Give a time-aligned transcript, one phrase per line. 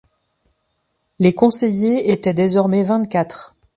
[1.19, 3.53] Les conseillers étaient désormais vingt-quatre.